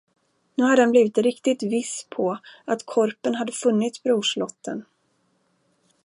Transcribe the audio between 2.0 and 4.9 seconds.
på att korpen hade funnit brorslotten.